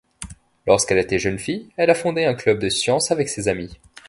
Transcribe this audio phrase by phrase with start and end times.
[0.65, 3.77] Lorsqu'elle était jeune fille, elle a fondé un club de sciences avec ses amies.